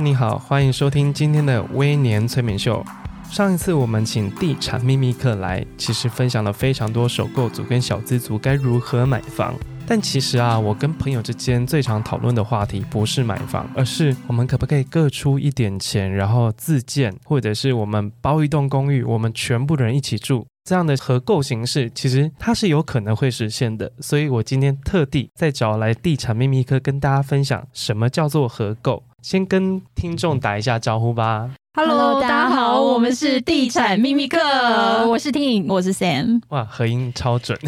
[0.00, 2.82] 你好，欢迎收听今天的微年催眠秀。
[3.30, 9.54] 上一次我们请地产秘密客来，其实分享了非常多首购族跟小资族该如何买房。
[9.86, 20.46] 但其实啊，我跟朋友之间最常讨论的话题不是买房，而是我们可不可以各出一点钱，然后自建，或者是我们包一栋公寓，我们全部的人一起住。
[20.70, 29.02] 这样的合购形式，其实它是有可能会实现的，所以我今天特地再找来地产秘密课跟大家分享什么叫做合购。
[29.20, 31.50] 先跟听众打一下招呼吧。
[31.74, 34.38] Hello，大家好，我们是地产秘密课，
[35.08, 36.40] 我是 Ting，我是 Sam。
[36.50, 37.58] 哇，合音超准，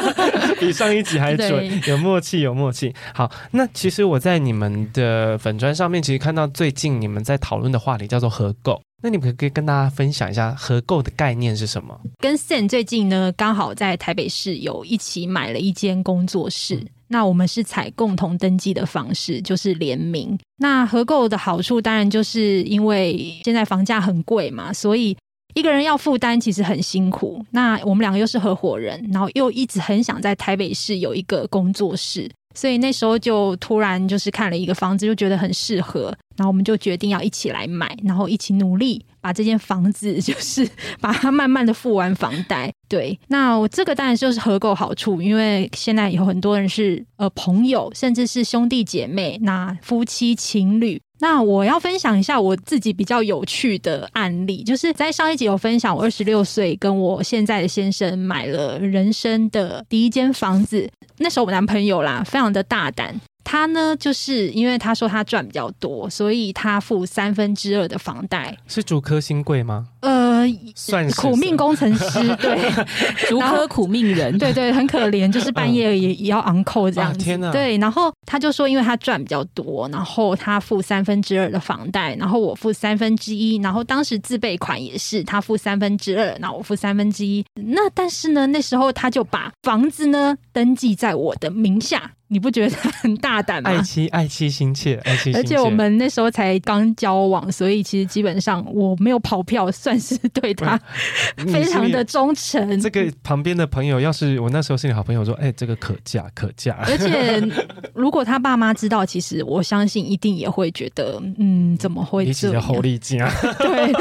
[0.58, 2.94] 比上一集还准，有默契，有默契。
[3.12, 8.80] 好，那其实我在你们的粉砖上面，其实看到最近你们在讨论的话题叫做合购。
[9.06, 11.96] 那你们可以跟大家分享一下合购的概念是什么？
[12.18, 16.74] 跟 san 最近呢，刚好在台北市有一起买了一间工作室。
[16.74, 20.36] 嗯、那我们是采共同登记的方式，就是联名。
[20.56, 25.16] 那合购的好处当然就是因为现在房价很贵嘛，所以
[25.54, 27.40] 一个人要负担其实很辛苦。
[27.52, 32.28] 那我们两个又是合伙人，然后又一直很想在台北市有一个工作室。
[32.56, 40.68] 所以那时候就突然就是看了一个房子，就觉得很适合，然后我们就决定要一起来买，然后一起努力把这间房子就是
[41.00, 42.72] 把它慢慢的付完房贷。
[42.88, 51.00] 对，那我这个当然就是合购好处，因为现在有很多人是呃朋友，甚至是兄弟姐妹，那夫妻情侣。
[51.18, 68.56] 那我要分享一下我自己比较有趣的案例，就是在上一集有分享，我二十六岁跟我现在的先生买了人生的第一间房子，那时候我男朋友啦，非常的大胆，他呢就是因为他说他赚比较多，所以他付三分之二的房贷。
[68.66, 69.88] 是主科新贵吗？
[70.00, 70.25] 呃。
[70.74, 72.70] 算是苦命工程师， 对，
[73.28, 77.18] 竹科苦命人，对对，很可怜，就是半夜也也要昂扣这样子。
[77.24, 77.50] 天哪！
[77.50, 87.44] 对，然后他就说，因为他赚比较多，然后他付三分之二的房贷，然后我付三分之一，然后当时自备款也是他付三分之二，然后我付三分之一。
[87.54, 92.12] 那但是呢，那时候他就把房子呢登记在我的名下。
[92.28, 93.70] 你不觉得他很大胆吗？
[93.70, 95.38] 爱妻爱妻心切，爱妻心切。
[95.38, 100.78] 而且我们那时候才刚交往，所以其实基本上我没有跑票， 算是对他
[101.52, 102.80] 非常的忠诚。
[102.80, 107.40] 这个旁边的朋友，要是我那时候是你好朋友，说：“哎，这个可嫁可嫁。”而且
[107.94, 112.62] 如果他爸妈知道，其实我相信一定也会觉得，嗯，怎么会这样？
[112.62, 113.30] 狐狸精啊？
[113.58, 113.92] 对，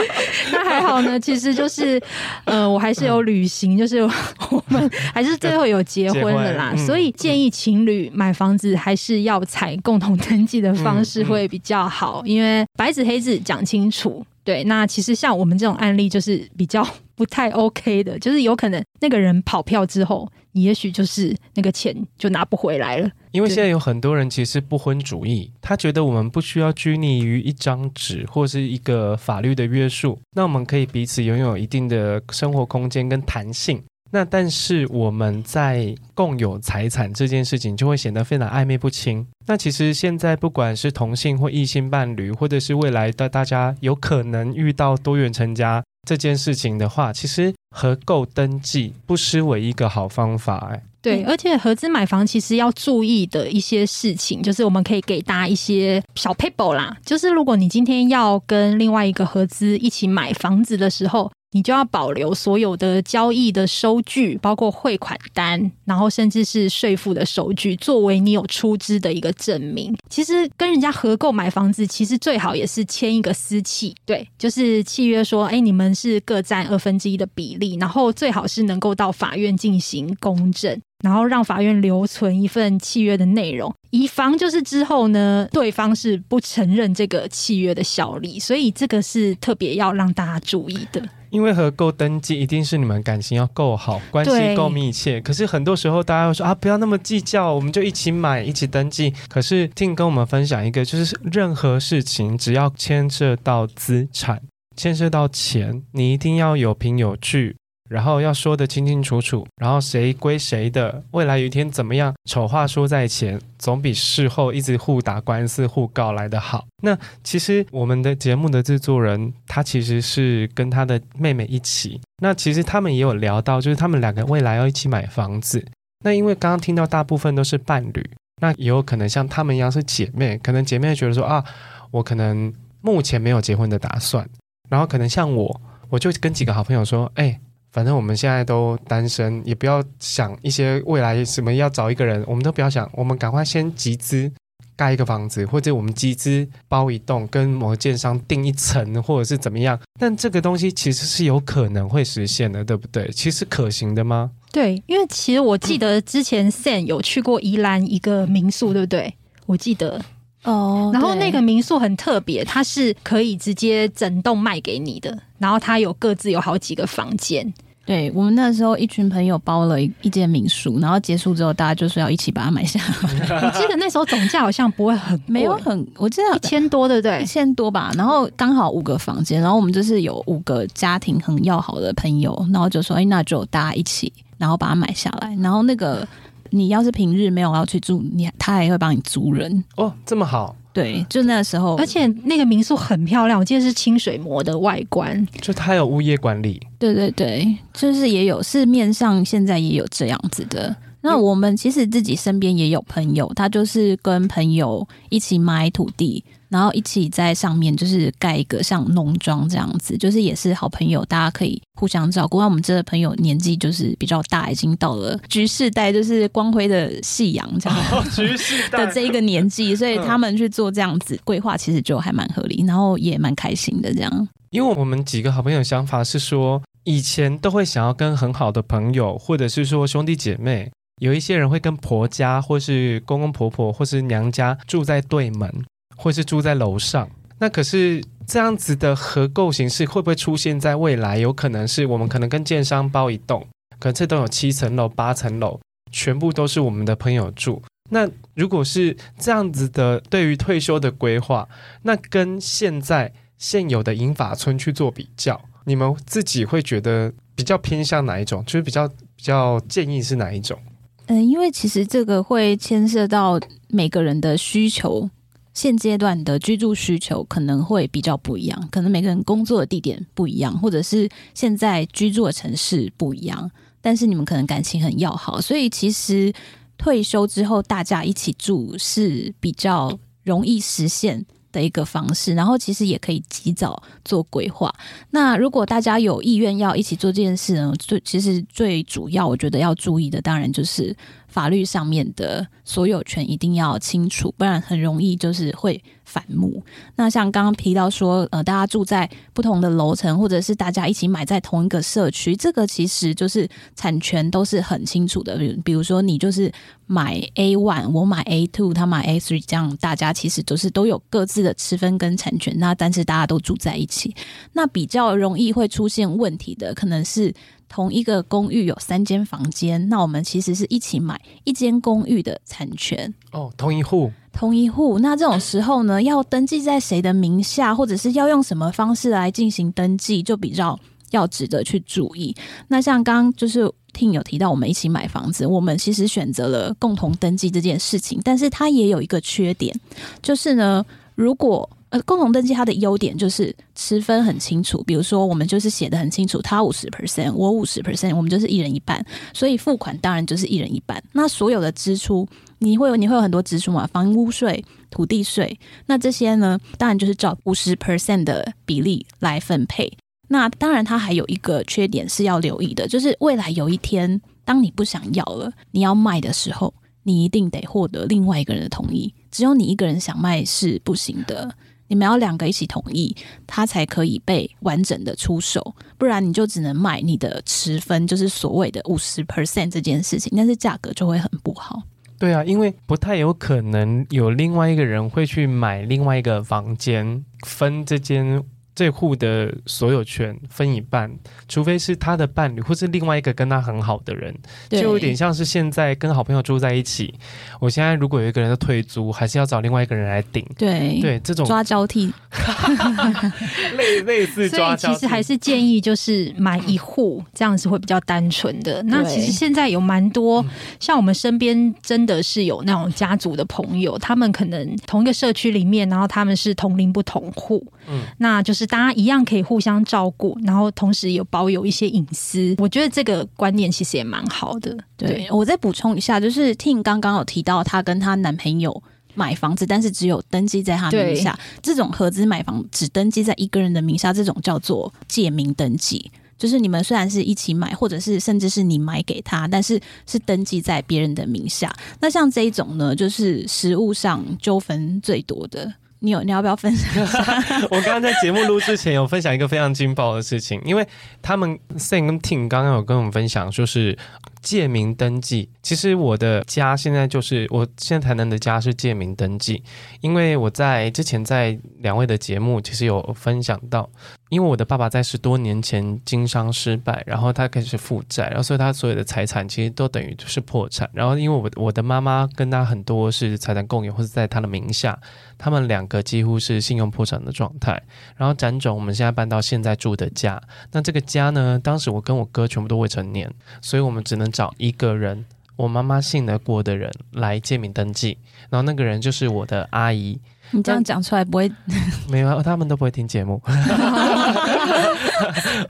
[0.52, 1.20] 那还好呢。
[1.20, 2.02] 其实就是，
[2.46, 6.72] 呃，我还是有旅行，就是我们还是最后有结婚了啦。
[6.74, 8.12] 嗯、所以建议情侣。
[8.16, 14.26] 买房子还是要采共同登记的方式会比较好，嗯嗯、因为白纸黑字讲清楚。
[14.44, 23.10] 对，那其实像我们这种案例就是比较不太 OK 的，就是有可能那个人跑票之后，你也许就是那个钱就拿不回来了。
[23.32, 33.82] 因为现在有很多人其实不婚主义，他觉得我们不需要拘泥于一张纸或是一个法律的约束，那我们可以彼此拥有一定的生活空间跟弹性。
[34.16, 39.28] 那但是我们在共有财产这件事情就会显得非常暧昧不清。
[39.46, 50.70] 那其实现在不管是同性或异性伴侣，或者是未来的大家有可能遇到多元成家这件事情的话，其实合购登记不失为一个好方法。
[50.72, 56.96] 哎，对，而且合资买房其实要注意的一些事情，就是我们可以给大家一些小 paper 啦。
[57.06, 69.96] 就是如果你今天要跟另外一个合资一起买房子的时候，你就要保留所有的交易的收据，包括汇款单，然后甚至是税负的收据，作为你有出资的一个证明。
[70.10, 80.78] 其实跟人家合购买房子，其实最好也是签一个私契，对，就是契约说，哎，你们是各占二分之一的比例，然后最好是能够到法院进行公证。
[81.04, 91.04] 然后让法院留存一份契约的内容，以防就是之后呢，对方是不承认这个契约的效力，所以这个是特别要让大家注意的。
[91.30, 95.20] 因为合购登记一定是你们感情要够好，关系够密切。
[95.20, 99.14] 可是很多时候大家会说啊，不要那么计较，我们就一起买，一起登记。
[99.28, 104.42] 可是听跟我们分享一个，就是任何事情只要牵涉到资产，
[104.78, 107.58] 牵涉到钱，你一定要有凭有据。
[107.88, 116.66] 然后要说得清清楚楚，然后谁归谁的，未来有一天怎么样，丑话说在前，总比事后一直互打官司、互告来的好。
[116.82, 122.02] 那其实我们的节目的制作人，他其实是跟他的妹妹一起。
[122.24, 125.64] 那其实他们也有聊到，就是他们两个未来要一起买房子。
[126.04, 128.10] 那因为刚刚听到大部分都是伴侣，
[128.42, 131.46] 那也有可能像他们一样是姐妹，可能姐妹觉得说啊，
[131.92, 132.52] 我可能
[132.82, 134.28] 目前没有结婚的打算，
[134.70, 137.40] 然后可能像我，我就跟几个好朋友说，哎。
[137.76, 144.32] 反正我们现在都单身，也不要想一些未来什么要找一个人，我们都不要想，我们赶快先集资，
[144.78, 149.78] 盖一个房子，或者我们集资包一栋，跟某个建商订一层，或者是怎么样？
[150.00, 153.12] 但这个东西其实是有可能会实现的，对不对？
[153.12, 154.32] 其实可行的吗？
[154.54, 159.14] 对，因为其实我记得之前 Sam 有去过宜兰一个民宿，对不对？
[159.48, 160.00] 我记得
[160.44, 167.54] 哦，然后那个民宿很特别，它是可以直接整栋卖给你的，然后它有各自有好几个房间。
[167.86, 173.40] 对，我们那时候一群朋友包了一一间民宿，然后结束之后，大家就是要一起把它买下来。
[173.46, 177.22] 我记得那时候总价好像不会很没有很，我记得一千多，对不对？
[177.22, 177.92] 一千多吧。
[177.96, 186.08] 然后刚好五个房间，然后我们就是有五个家庭很要好的朋友，然后就说：“哎，那就大家一起，然后把它买下来。”然后那个
[186.50, 190.56] 你要是平日没有要去住，你他还会帮你租人哦，这么好。
[190.76, 196.62] 对，就那时候，而且那个民宿很漂亮，我记得是清水模的外观，就它有物业管理。
[196.78, 200.76] 对对对，就是也有市面上现在也有这样子的。
[201.00, 206.22] 那我们其实自己身边也有朋友，他就是跟朋友一起买土地。
[206.50, 212.40] 然后一起在上面就是盖一个像农庄这样子，就是也是好朋友，大家可以互相照顾。
[212.40, 224.28] 那我们这个朋友年纪就是比较大，已经到了橘世代，就是光辉的夕阳这样，哦、橘世代的这一个年纪，所以他们去做这样子规划，其实就还蛮合理，然后也蛮开心的这样。
[224.52, 230.72] 因为我们几个好朋友想法是说，以前都会想要跟很好的朋友，或者是说兄弟姐妹，
[231.02, 235.52] 有一些人会跟婆家，或是公公婆婆，或是娘家住在对门。
[235.96, 237.10] 或是住在楼上，
[237.40, 241.18] 那可是这样子的合购形式会不会出现在未来？
[241.18, 243.46] 有可能是我们可能跟建商包一栋，
[243.80, 245.60] 可能这栋有七层楼、八层楼，
[245.92, 247.62] 全部都是我们的朋友住。
[247.92, 251.48] 那如果是这样子的，对于退休的规划，
[251.84, 258.44] 那跟现在现有的银发村去做比较，你们自己会觉得比较偏向哪一种？
[258.46, 260.58] 就是比较比较建议是哪一种？
[261.06, 265.08] 嗯，因为其实这个会牵涉到每个人的需求。
[265.56, 273.50] 现阶段的居住需求可能会比较不一样，可能每个人工作的地点不一样，或者是现在居住的城市不一样。
[273.82, 276.34] 但是你们可能感情很要好，所以其实
[276.78, 281.26] 退休之后大家一起住是比较容易实现
[281.56, 282.36] 的一个方式。
[282.36, 284.74] 然后其实也可以及早做规划。
[285.10, 290.96] 那如果大家有意愿要一起做这件事呢，最其实最主要我觉得要注意的，当然就是。
[291.28, 295.84] 法律上面的所有权一定要清楚，不然很容易就是会
[296.16, 296.64] 反目。
[296.96, 305.38] 那像刚刚提到说，呃，大家住在不同的楼层，或者是大家一起买在同一个社区，这个其实就是产权都是很清楚的。
[305.38, 306.50] 比如，比如说你就是
[306.88, 312.58] 买 A one，我买 A two，他买 A three，这样大家其实都是都有各自的吃分跟产权。
[312.58, 314.16] 那但是大家都住在一起，
[314.54, 317.34] 那比较容易会出现问题的，可能是。
[317.68, 325.00] 同一个公寓有三间房间，那我们其实是一起买一间公寓的产权哦，同一户，同一户。
[325.00, 330.78] 那这种时候呢，要登记在谁的名下，或者是要用什么方式来进行登记，就比较
[331.12, 332.36] 要值得去注意。
[332.68, 339.74] 那像刚就是听有提到，我们一起买房子，我们其实选择了共同登记这件事情，但是它也有一个缺点，
[340.22, 341.70] 就是呢，如果
[342.02, 351.02] 共同登记它的优点就是持分很清楚，比如说我们就是写的很清楚，他五十 percent，我五十 percent，我们就是一人一半，所以付款当然就是一人一半。
[351.14, 352.28] 那所有的支出，
[352.60, 359.92] 你会有你会有很多支出嘛，房屋税、土地税，那这些呢，当然就是照五十 percent 的比例来分配。
[360.28, 366.74] 那当然它还有一个缺点是要留意的，就是未来有一天当你不想要了，你要卖的时候，
[367.04, 371.54] 你一定得获得另外一个人的同意，只有你一个人想卖是不行的。
[371.88, 373.16] 你们要两个一起同意，
[373.46, 381.84] 他才可以被完整的出售，不然你就只能买你的持分，就是所谓的五十 percent 这件事情，但是价格就会很不好。
[382.18, 388.44] 对啊，因为不太有可能有另外一个人会去买另外一个房间分这间。
[388.76, 391.10] 这户的所有权分一半，
[391.48, 394.36] 除非是他的伴侣或是另外一个跟他很好的人，
[394.70, 397.14] 就有点像是现在跟好朋友住在一起。
[397.62, 400.46] 我现在如果有一个人要退租，还是要找另外一个人来顶。
[400.58, 402.12] 对对，这种抓交替，
[403.78, 404.82] 类类似 抓交替。
[404.82, 408.84] 所以其实还是建议就是买一户，这样子会比较单纯的。
[408.84, 410.46] 那其实现在有蛮多，
[410.82, 418.65] 像我们身边真的是有那种家族的朋友，他们可能同一个社区里面，然后他们是同龄不同户，嗯，那就是。
[418.66, 422.56] 大家一样可以互相照顾，然后同时有保有一些隐私。
[422.58, 424.78] 我觉得这个观念其实也蛮好的。
[424.98, 431.38] 对，对我再补充一下，就是 Tim 刚刚有提到她跟她男朋友买房子，但是只有登记在他名下。
[431.62, 436.12] 这种合资买房只登记在一个人的名下，这种叫做借名登记。
[436.38, 441.74] 就是你们虽然是一起买，或者是甚至是你买给他，但是是登记在别人的名下。
[442.02, 445.74] 那像这一种呢，就是实物上纠纷最多的。
[446.06, 446.90] 你有你要不要分享？
[447.72, 450.88] 我刚刚在节目录之前有分享一个非常劲爆的事情，因为
[451.22, 453.98] 他们 Sing 跟 Tim 刚刚有跟我们分享，就是。
[454.46, 459.64] 借名登记，其实我的家现在就是我现在台南的家是借名登记，
[460.02, 463.90] 因为我在之前在两位的节目其实有分享到，
[464.30, 474.96] 因为我的爸爸在十多年前经商失败，然后他开始负债，然后所以他所有的财产其实都等于是破产，然后因为我我的妈妈跟他很多是财产共有或者在他的名下，
[475.40, 477.82] 他们两个几乎是信用破产的状态，
[478.16, 480.40] 然后辗转我们现在搬到现在住的家，
[480.72, 483.28] 那这个家呢，当时我跟我哥全部都未成年，
[483.60, 484.32] 所以我们只能。
[484.36, 485.24] 找一个人，
[485.56, 488.18] 我妈妈信得过的人来借名登记，
[488.50, 490.20] 然后那个人就是我的阿姨。
[490.52, 491.50] 你这样讲出来不会？
[492.12, 493.42] 没有，他们都不会听节目。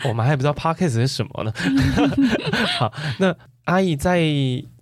[0.03, 1.53] 我们还不知道 Podcast 是什么呢。
[2.79, 4.19] 好，那阿姨在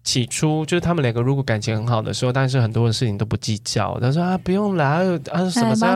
[0.04, 3.98] 起初就是他们两个如果感情很好的时候，但是很多的事情都不计较。
[4.00, 5.96] 他说啊，不用来啊，什么啥？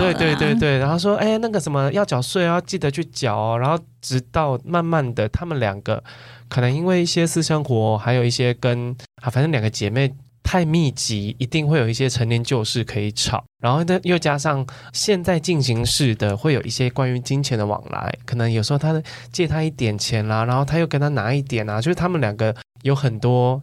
[0.00, 3.58] 对对对对，然后说哎，那个什么要缴税要记得去缴哦。
[3.58, 6.02] 然后直到慢慢的，他们两个。
[6.48, 10.10] 可能因为一些私生活，还有一些跟啊，反正两个姐妹
[10.42, 13.44] 太密集，一定会有一些陈年旧事可以吵。
[13.60, 18.16] 然后呢，又加上现在进行式的，会有一些关于金钱的往来。
[18.24, 19.02] 可能有时候他
[19.32, 23.60] 借他一点钱啦，然后他又跟他拿一点啊，就是他们两个有很多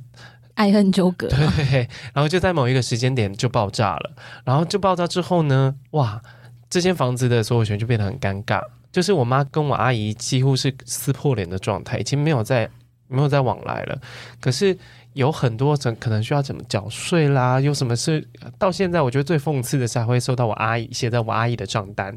[0.55, 1.27] 爱恨纠葛。
[1.27, 4.11] 对，然后就在某一个时间点就爆炸了。
[4.43, 6.21] 然后就爆炸之后呢，哇，
[6.69, 8.61] 这间房子的所有权就变得很尴尬。
[8.91, 12.69] 就是我妈跟我阿姨几乎是撕破脸的状态，已经没有在
[13.07, 13.99] 没有在往来了。
[14.39, 14.77] 可是
[15.15, 18.25] 有很多人可能需要怎么缴税啦，有什么事
[18.59, 22.15] 到现在，我觉得最讽刺的是还会收到我阿姨写在我阿姨的账单，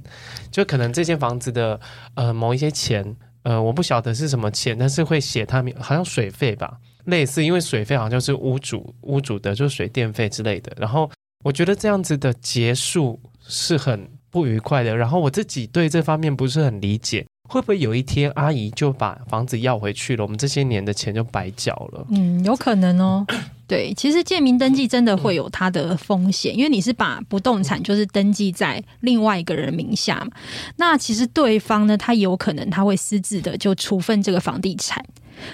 [0.51, 1.81] 就可能这间房子的
[2.15, 6.77] 呃某一些钱，呃我不晓得是什么钱，但是会写他们好像水费吧，
[7.07, 10.73] 类似，因为水费好像就是屋主屋主的，就是水电费之类的。
[10.77, 11.11] 然后
[11.45, 14.07] 我觉得这样子的结束是很。
[14.31, 22.07] 不愉快的，然后我自己对这方面不是很理解，会不会有一天阿姨就把房子要回去了，我们这些年的钱就白缴了？
[22.11, 23.27] 嗯，有可能哦。
[23.67, 30.31] 对，其实借名登记真的会有它的风险，因为你是把不动产就是登记在另外一个人名下嘛。
[30.77, 35.05] 那其实对方呢，他有可能他会私自的就处分这个房地产，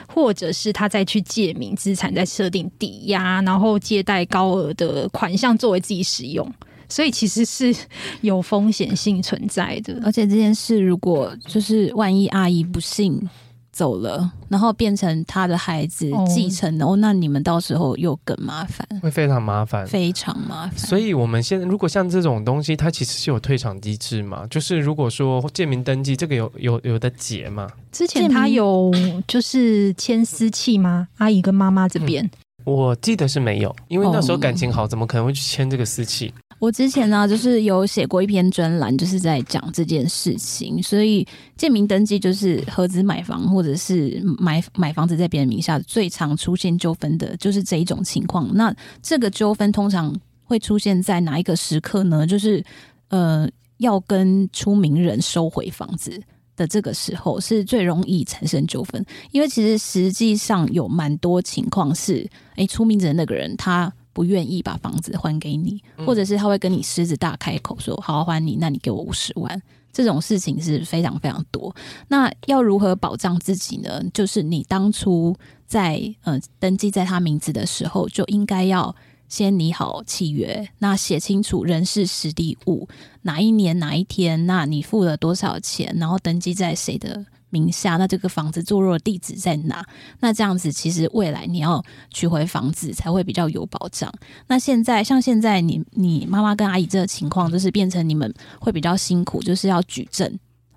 [0.07, 6.49] 或者是他再去借名资产，再设定抵押，然后借贷高额的款项作为自己使用。
[6.89, 7.75] 所以其实是
[8.21, 13.29] 有风险性存在的，而且这件事如果就是万一阿姨不幸
[13.73, 20.79] 走了，然后变成她的孩子继承了，哦，那你们到时候又更麻烦，会非常麻烦，非常麻烦。
[20.79, 24.47] 所以我们现在如果像这种东西，它其实是有退场机制嘛？
[24.49, 27.69] 就是如果说借名登记这个有有有的解嘛？
[27.91, 28.93] 之前他有
[29.27, 31.09] 就是签私契吗？
[31.19, 32.31] 阿姨跟妈妈这边，嗯，
[32.65, 36.33] 我记得是没有，因为那时候感情好，怎么可能会去签这个私契？
[36.65, 40.83] 我之前呢，就是有写过一篇专栏，就是在讲这件事情。
[40.83, 41.27] 所以
[41.59, 48.51] 建名登记就是合资买房，或者是买买房子在别人名下，最常出现纠纷的就是这一种情况。
[48.55, 52.27] 那这个纠纷通常会出现在哪一个时刻呢？
[52.27, 52.65] 就是
[53.09, 56.19] 呃，要跟出名人收回房子
[56.57, 59.05] 的这个时候，是最容易产生纠纷。
[59.33, 63.93] 因为其实实际上有蛮多情况是，诶，出名的那个人他。
[64.15, 69.61] 不愿意把房子还给你，或者是他会跟你狮子大开口说：“好好还你，那你给我五十万。”
[69.93, 71.73] 这种事情是非常非常多。
[72.09, 74.03] 那要如何保障自己呢？
[74.13, 78.97] 就是你当初在呃登记在他名字的时候，就应该要
[79.29, 82.89] 先拟好契约，那写清楚人事实地物，
[83.23, 89.87] 哪一年哪一天，那你付了多少钱，然后登记在谁的名下，那这个房子坐落的地址在哪？
[90.19, 91.81] 那这样子其实未来你要
[92.11, 94.13] 取回房子才会比较有保障。
[94.49, 100.29] 那现在像现在你你妈妈跟阿姨这个情况，就是变成你们会比较辛苦，就是要举证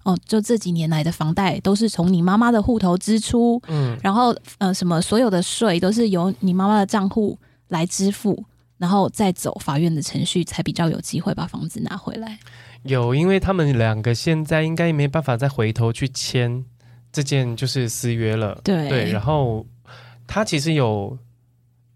[0.03, 0.15] 哦。
[0.27, 7.35] 就这几年来的房贷都是从你妈妈的户头支出，嗯，然后呃什么所有的税都是由你妈妈的账户
[7.69, 8.45] 来支付，
[8.77, 12.37] 然后再走法院的程序，才比较有机会把房子拿回来。
[12.87, 16.63] 有，因为他们两个现在应该没办法再回头去签
[17.11, 18.59] 这件就是私约了。
[18.63, 19.65] 对对，然后
[20.25, 21.17] 他其实有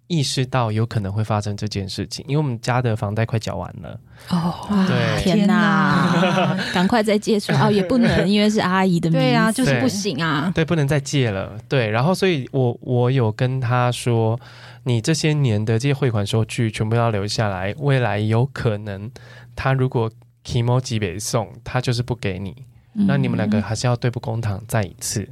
[0.07, 4.00] 意识到有可能会发生这件事情，因为我们家的房贷快缴完了。
[4.29, 9.25] 哦，对，天哪， 赶快再借出来哦，也不能，因为是阿姨的名字。
[9.25, 10.51] 对啊，就是不行啊。
[10.53, 11.57] 对，不能再借了。
[11.69, 14.39] 对，然后所以我我有跟他说，
[14.83, 19.10] 你这些年的这些汇款收据全部要留下来，未来有可能
[19.55, 20.12] 他如果。
[20.45, 22.55] Kimoji 北送，他就是不给你，
[22.95, 25.27] 嗯、那你们两个还是要对簿公堂再一次。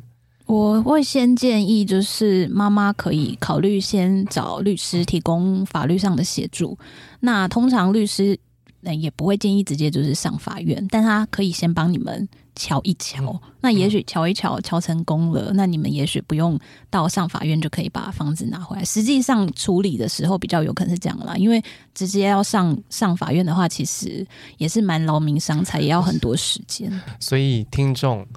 [0.46, 6.78] 我会先建议，就是妈妈可以考虑先找律师提供法律上的协助。
[7.20, 8.40] 那通常律师
[8.82, 12.28] 那也不会建议直接就是上法院，但他可以先帮你们
[12.60, 13.42] 瞧一瞧。
[13.62, 18.84] 那也许瞧一瞧，瞧成功了，那你们也许不用到上法院就可以把房子拿回来。
[18.84, 21.64] 实际上处理的时候比较有可能是这样啦，因为
[21.94, 26.92] 直接要上上法院的话，其实也是蛮劳民伤财，也要很多时间。
[27.20, 28.28] 所以听众。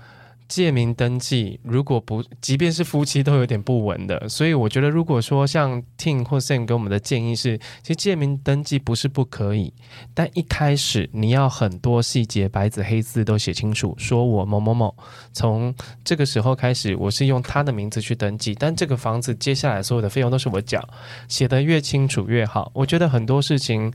[0.53, 9.73] 借名登记，如果不，即便是夫妻都有点不稳的，所以我觉得，如果说像 Ting 或 Sam 给我们的建议是，其实借名登记不是不可以，
[10.13, 14.95] 但一开始你要很多细节白纸黑字都写清楚，说我某某某
[15.33, 20.87] 从这个时候开始，我是用他的名字去登记，但这个房子接下来所有的费用都是我缴，
[21.29, 22.71] 写得越清楚越好。
[22.75, 23.91] 我觉得很多事情，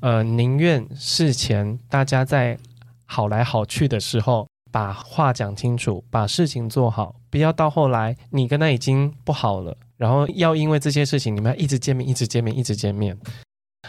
[0.00, 2.58] 呃，宁愿事前大家在
[3.06, 4.51] 好来好去的时候。
[4.72, 13.16] 把话讲清楚，把事情做好，不要到后来你跟他已经不好了，然后要因为这些事情你们要一直见面，一直见面，一直见面。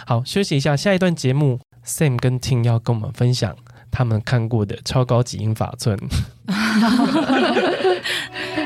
[0.06, 3.56] 好，休息一下，下一段节目，Sam 跟 tin 要跟我们分享
[3.90, 5.98] 他们看过的超高级英法村。